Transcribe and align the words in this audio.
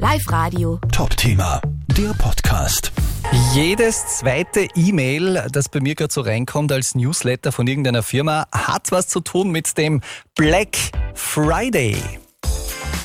Live 0.00 0.30
Radio. 0.30 0.80
Top-Thema, 0.92 1.60
der 1.88 2.14
Podcast. 2.14 2.90
Jedes 3.52 4.16
zweite 4.16 4.66
E-Mail, 4.74 5.46
das 5.52 5.68
bei 5.68 5.80
mir 5.80 5.94
gerade 5.94 6.10
so 6.10 6.22
reinkommt 6.22 6.72
als 6.72 6.94
Newsletter 6.94 7.52
von 7.52 7.66
irgendeiner 7.66 8.02
Firma, 8.02 8.46
hat 8.50 8.92
was 8.92 9.08
zu 9.08 9.20
tun 9.20 9.50
mit 9.50 9.76
dem 9.76 10.00
Black 10.34 10.78
Friday. 11.12 11.98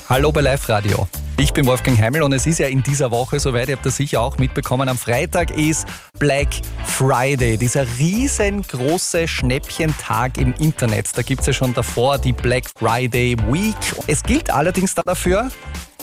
Hallo 0.08 0.32
bei 0.32 0.40
Live 0.40 0.70
Radio. 0.70 1.06
Ich 1.38 1.52
bin 1.52 1.66
Wolfgang 1.66 2.00
Heimel 2.00 2.24
und 2.24 2.32
es 2.32 2.48
ist 2.48 2.60
ja 2.60 2.68
in 2.68 2.82
dieser 2.82 3.12
Woche 3.12 3.42
soweit, 3.42 3.68
ihr 3.68 3.76
habt 3.76 3.86
das 3.86 3.98
sicher 3.98 4.22
auch 4.22 4.38
mitbekommen, 4.38 4.88
am 4.88 4.98
Freitag 4.98 5.52
ist 5.52 5.86
Black 6.18 6.48
Friday, 6.86 7.58
dieser 7.58 7.86
riesengroße 8.00 9.28
Schnäppchentag 9.28 10.38
im 10.38 10.54
Internet. 10.60 11.10
Da 11.14 11.24
gibt 11.24 11.42
es 11.42 11.48
ja 11.48 11.52
schon 11.54 11.74
davor 11.74 12.20
die 12.20 12.32
Black 12.32 12.72
Friday 12.78 13.36
Week. 13.52 13.76
Es 14.08 14.24
gilt 14.24 14.50
allerdings 14.50 14.96
dafür, 14.96 15.52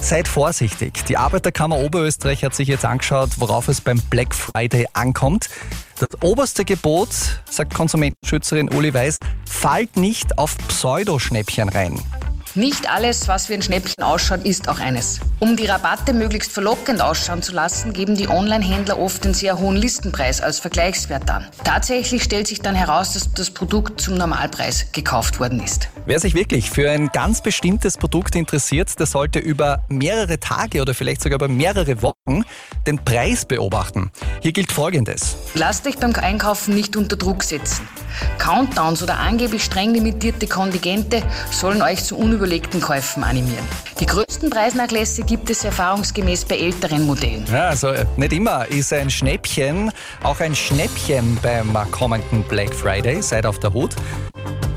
Seid 0.02 0.26
vorsichtig. 0.26 1.04
Die 1.04 1.16
Arbeiterkammer 1.16 1.78
Oberösterreich 1.78 2.44
hat 2.44 2.56
sich 2.56 2.66
jetzt 2.66 2.84
angeschaut, 2.84 3.30
worauf 3.38 3.68
es 3.68 3.80
beim 3.80 4.00
Black 4.10 4.34
Friday 4.34 4.88
ankommt. 4.94 5.48
Das 6.00 6.08
oberste 6.20 6.64
Gebot, 6.64 7.10
sagt 7.48 7.72
Konsumentenschützerin 7.72 8.68
Uli 8.68 8.92
Weiß, 8.92 9.18
fallt 9.48 9.96
nicht 9.96 10.38
auf 10.38 10.58
Pseudoschnäppchen 10.66 11.68
rein. 11.68 12.00
Nicht 12.54 12.90
alles, 12.90 13.28
was 13.28 13.48
wie 13.48 13.54
ein 13.54 13.62
Schnäppchen 13.62 14.04
ausschaut, 14.04 14.44
ist 14.44 14.68
auch 14.68 14.78
eines. 14.78 15.20
Um 15.38 15.56
die 15.56 15.64
Rabatte 15.64 16.12
möglichst 16.12 16.52
verlockend 16.52 17.00
ausschauen 17.00 17.40
zu 17.40 17.52
lassen, 17.52 17.94
geben 17.94 18.14
die 18.14 18.28
Online-Händler 18.28 18.98
oft 18.98 19.24
den 19.24 19.32
sehr 19.32 19.58
hohen 19.58 19.74
Listenpreis 19.74 20.42
als 20.42 20.60
Vergleichswert 20.60 21.30
an. 21.30 21.46
Tatsächlich 21.64 22.22
stellt 22.22 22.46
sich 22.46 22.60
dann 22.60 22.74
heraus, 22.74 23.14
dass 23.14 23.32
das 23.32 23.50
Produkt 23.50 24.02
zum 24.02 24.16
Normalpreis 24.16 24.92
gekauft 24.92 25.40
worden 25.40 25.64
ist. 25.64 25.88
Wer 26.04 26.20
sich 26.20 26.34
wirklich 26.34 26.68
für 26.68 26.90
ein 26.90 27.08
ganz 27.08 27.40
bestimmtes 27.40 27.96
Produkt 27.96 28.34
interessiert, 28.34 28.98
der 28.98 29.06
sollte 29.06 29.38
über 29.38 29.84
mehrere 29.88 30.38
Tage 30.38 30.82
oder 30.82 30.92
vielleicht 30.92 31.22
sogar 31.22 31.36
über 31.36 31.48
mehrere 31.48 32.02
Wochen 32.02 32.44
den 32.86 33.02
Preis 33.02 33.46
beobachten. 33.46 34.10
Hier 34.42 34.52
gilt 34.52 34.72
Folgendes. 34.72 35.36
Lasst 35.54 35.86
euch 35.86 35.96
beim 35.96 36.12
Einkaufen 36.14 36.74
nicht 36.74 36.96
unter 36.96 37.16
Druck 37.16 37.44
setzen. 37.44 37.88
Countdowns 38.36 39.02
oder 39.02 39.18
angeblich 39.20 39.64
streng 39.64 39.94
limitierte 39.94 40.46
Kontingente 40.46 41.22
sollen 41.50 41.80
euch 41.80 42.04
zu 42.04 42.18
unüberlegten 42.18 42.41
überlegten 42.42 42.80
Käufen 42.80 43.22
animieren. 43.22 43.64
Die 44.00 44.06
größten 44.06 44.50
Preisnachlässe 44.50 45.22
gibt 45.22 45.48
es 45.48 45.62
erfahrungsgemäß 45.62 46.44
bei 46.44 46.58
älteren 46.58 47.06
Modellen. 47.06 47.44
Ja, 47.52 47.68
also 47.68 47.88
äh, 47.88 48.04
nicht 48.16 48.32
immer 48.32 48.66
ist 48.66 48.92
ein 48.92 49.10
Schnäppchen 49.10 49.92
auch 50.24 50.40
ein 50.40 50.54
Schnäppchen 50.56 51.38
beim 51.40 51.72
kommenden 51.92 52.42
Black 52.42 52.74
Friday. 52.74 53.22
Seid 53.22 53.46
auf 53.46 53.60
der 53.60 53.72
Hut. 53.72 53.94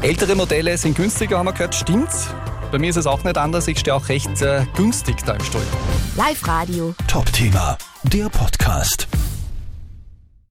Ältere 0.04 0.36
Modelle 0.36 0.78
sind 0.78 0.96
günstiger, 0.96 1.40
haben 1.40 1.48
wir 1.48 1.54
gehört. 1.54 1.74
Stimmt's? 1.74 2.28
Bei 2.72 2.78
mir 2.78 2.92
ist 2.92 2.98
es 2.98 3.08
auch 3.08 3.24
nicht 3.24 3.38
anders. 3.38 3.68
Ich 3.68 3.80
stehe 3.80 3.96
auch 3.96 4.10
recht 4.10 4.44
äh, 4.44 4.64
günstig 4.76 5.24
da 5.26 5.34
im 5.34 5.44
Stuhl. 5.44 5.64
Live 6.16 6.48
Radio. 6.48 6.94
Top-Thema, 7.08 7.80
der 8.04 8.30
Podcast. 8.30 9.08